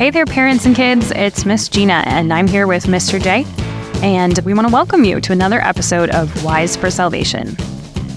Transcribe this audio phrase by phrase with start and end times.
[0.00, 1.10] Hey there, parents and kids.
[1.10, 3.22] It's Miss Gina, and I'm here with Mr.
[3.22, 3.44] J.
[4.02, 7.54] And we want to welcome you to another episode of Wise for Salvation.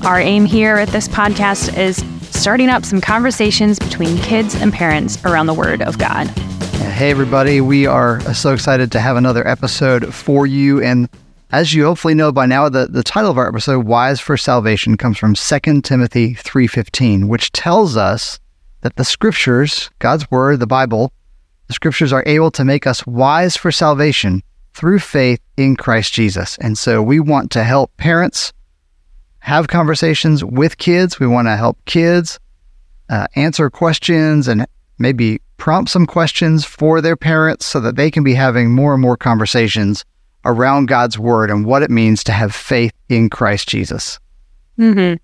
[0.05, 1.97] Our aim here at this podcast is
[2.33, 6.27] starting up some conversations between kids and parents around the Word of God.
[6.93, 7.59] Hey, everybody.
[7.59, 10.81] We are uh, so excited to have another episode for you.
[10.81, 11.09] And
[11.51, 14.95] as you hopefully know by now, the, the title of our episode, Wise for Salvation,
[14.95, 18.39] comes from 2 Timothy 3.15, which tells us
[18.83, 21.11] that the scriptures, God's Word, the Bible,
[21.73, 24.43] the scriptures are able to make us wise for salvation
[24.75, 26.55] through faith in Christ Jesus.
[26.59, 28.53] And so we want to help parents
[29.39, 31.19] have conversations with kids.
[31.19, 32.39] We want to help kids
[33.09, 34.67] uh, answer questions and
[34.99, 39.01] maybe prompt some questions for their parents so that they can be having more and
[39.01, 40.05] more conversations
[40.45, 44.19] around God's word and what it means to have faith in Christ Jesus.
[44.77, 45.15] Mm-hmm.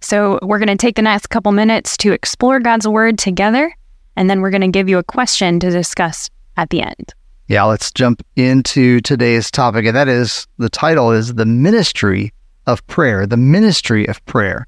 [0.00, 3.72] So, we're going to take the next couple minutes to explore God's word together,
[4.16, 7.14] and then we're going to give you a question to discuss at the end.
[7.48, 9.84] Yeah, let's jump into today's topic.
[9.86, 12.32] And that is the title is The Ministry
[12.66, 13.26] of Prayer.
[13.26, 14.66] The Ministry of Prayer.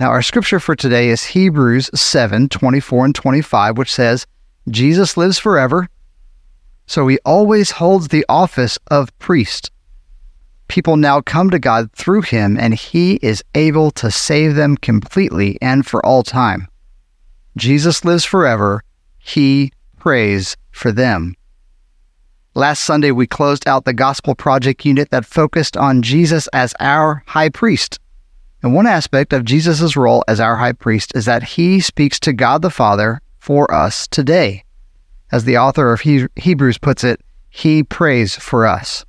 [0.00, 4.26] Now, our scripture for today is Hebrews 7 24 and 25, which says,
[4.68, 5.88] Jesus lives forever,
[6.86, 9.70] so he always holds the office of priest.
[10.68, 15.58] People now come to God through him, and he is able to save them completely
[15.60, 16.66] and for all time.
[17.56, 18.82] Jesus lives forever.
[19.18, 21.34] He prays for them.
[22.54, 27.22] Last Sunday, we closed out the Gospel Project unit that focused on Jesus as our
[27.26, 27.98] high priest.
[28.62, 32.32] And one aspect of Jesus' role as our high priest is that he speaks to
[32.32, 34.64] God the Father for us today.
[35.32, 39.04] As the author of he- Hebrews puts it, he prays for us.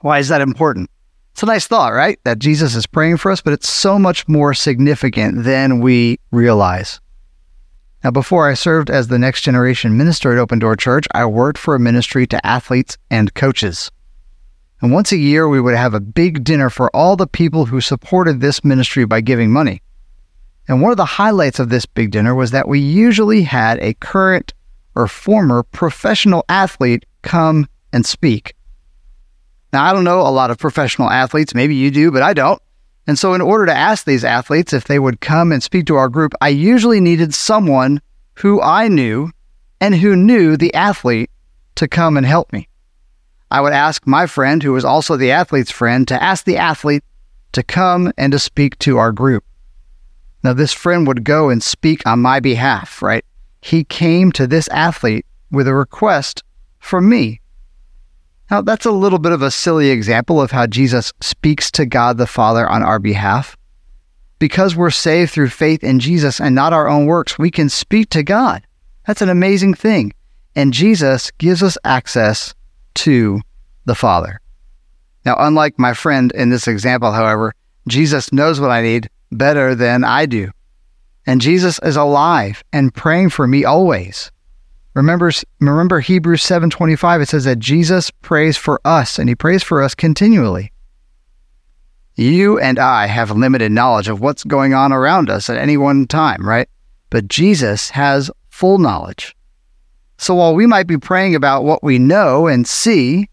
[0.00, 0.90] Why is that important?
[1.32, 2.18] It's a nice thought, right?
[2.24, 7.00] That Jesus is praying for us, but it's so much more significant than we realize.
[8.04, 11.58] Now, before I served as the next generation minister at Open Door Church, I worked
[11.58, 13.90] for a ministry to athletes and coaches.
[14.80, 17.80] And once a year, we would have a big dinner for all the people who
[17.80, 19.82] supported this ministry by giving money.
[20.68, 23.94] And one of the highlights of this big dinner was that we usually had a
[23.94, 24.54] current
[24.94, 28.54] or former professional athlete come and speak.
[29.72, 31.54] Now, I don't know a lot of professional athletes.
[31.54, 32.62] Maybe you do, but I don't.
[33.08, 35.96] And so, in order to ask these athletes if they would come and speak to
[35.96, 38.02] our group, I usually needed someone
[38.34, 39.30] who I knew
[39.80, 41.30] and who knew the athlete
[41.76, 42.68] to come and help me.
[43.50, 47.02] I would ask my friend, who was also the athlete's friend, to ask the athlete
[47.52, 49.42] to come and to speak to our group.
[50.44, 53.24] Now, this friend would go and speak on my behalf, right?
[53.62, 56.44] He came to this athlete with a request
[56.78, 57.40] from me.
[58.50, 62.16] Now, that's a little bit of a silly example of how Jesus speaks to God
[62.16, 63.56] the Father on our behalf.
[64.38, 68.08] Because we're saved through faith in Jesus and not our own works, we can speak
[68.10, 68.62] to God.
[69.06, 70.12] That's an amazing thing.
[70.54, 72.54] And Jesus gives us access
[72.94, 73.40] to
[73.84, 74.40] the Father.
[75.26, 77.54] Now, unlike my friend in this example, however,
[77.86, 80.50] Jesus knows what I need better than I do.
[81.26, 84.30] And Jesus is alive and praying for me always.
[84.98, 89.80] Remember, remember Hebrews 7:25 it says that Jesus prays for us and he prays for
[89.80, 90.72] us continually.
[92.16, 96.08] You and I have limited knowledge of what's going on around us at any one
[96.08, 96.68] time, right?
[97.10, 99.36] But Jesus has full knowledge.
[100.16, 103.28] So while we might be praying about what we know and see,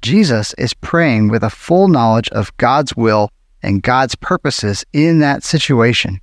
[0.00, 3.30] Jesus is praying with a full knowledge of God's will
[3.62, 6.22] and God's purposes in that situation.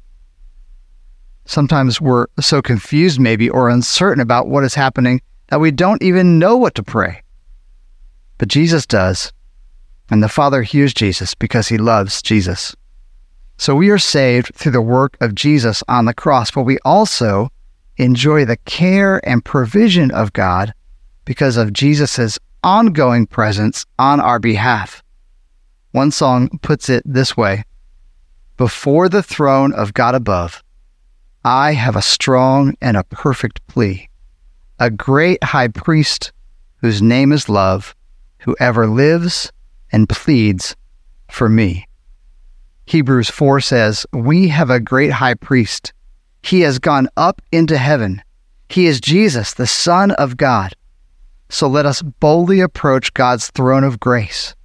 [1.45, 6.39] Sometimes we're so confused, maybe, or uncertain about what is happening that we don't even
[6.39, 7.21] know what to pray.
[8.37, 9.31] But Jesus does,
[10.09, 12.75] and the Father hears Jesus because he loves Jesus.
[13.57, 17.49] So we are saved through the work of Jesus on the cross, but we also
[17.97, 20.73] enjoy the care and provision of God
[21.23, 25.03] because of Jesus' ongoing presence on our behalf.
[25.91, 27.63] One song puts it this way
[28.57, 30.61] Before the throne of God above,
[31.45, 34.09] I have a strong and a perfect plea,
[34.79, 36.31] a great high priest
[36.77, 37.95] whose name is love,
[38.39, 39.51] who ever lives
[39.91, 40.75] and pleads
[41.29, 41.87] for me.
[42.87, 45.93] Hebrews 4 says, We have a great high priest.
[46.41, 48.23] He has gone up into heaven.
[48.67, 50.73] He is Jesus, the Son of God.
[51.49, 54.55] So let us boldly approach God's throne of grace.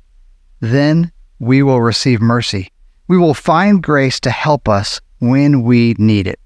[0.60, 2.72] Then we will receive mercy.
[3.06, 6.40] We will find grace to help us when we need it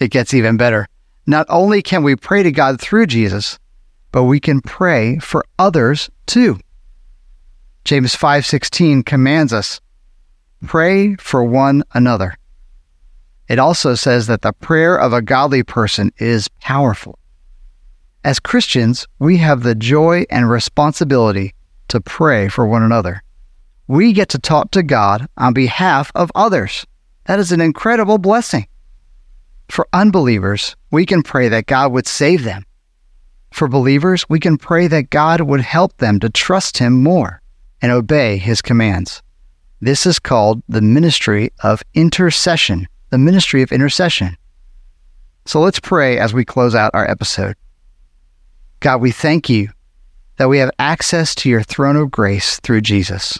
[0.00, 0.88] it gets even better.
[1.26, 3.58] Not only can we pray to God through Jesus,
[4.12, 6.58] but we can pray for others too.
[7.84, 9.80] James 5:16 commands us,
[10.66, 12.36] pray for one another.
[13.48, 17.18] It also says that the prayer of a godly person is powerful.
[18.24, 21.54] As Christians, we have the joy and responsibility
[21.88, 23.22] to pray for one another.
[23.86, 26.84] We get to talk to God on behalf of others.
[27.26, 28.66] That is an incredible blessing.
[29.68, 32.64] For unbelievers, we can pray that God would save them.
[33.52, 37.40] For believers, we can pray that God would help them to trust Him more
[37.82, 39.22] and obey His commands.
[39.80, 44.36] This is called the ministry of intercession, the ministry of intercession.
[45.44, 47.56] So let's pray as we close out our episode.
[48.80, 49.70] God, we thank you
[50.38, 53.38] that we have access to your throne of grace through Jesus.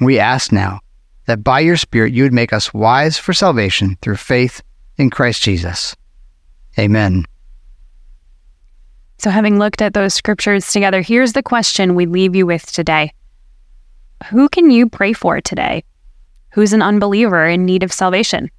[0.00, 0.80] We ask now
[1.26, 4.62] that by your Spirit you would make us wise for salvation through faith
[4.98, 5.96] in Christ Jesus.
[6.78, 7.24] Amen.
[9.18, 13.12] So, having looked at those scriptures together, here's the question we leave you with today
[14.30, 15.84] Who can you pray for today?
[16.52, 18.50] Who's an unbeliever in need of salvation?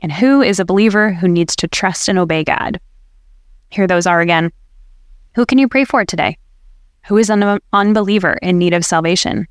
[0.00, 2.80] And who is a believer who needs to trust and obey God?
[3.70, 4.52] Here those are again.
[5.34, 6.38] Who can you pray for today?
[7.06, 9.46] Who is an unbeliever in need of salvation?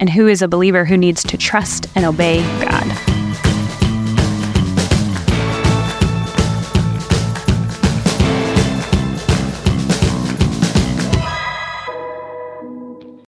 [0.00, 3.13] And who is a believer who needs to trust and obey God?